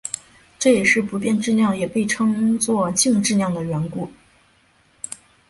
[0.57, 4.09] 这也是不变质量也被称作静质量的缘故。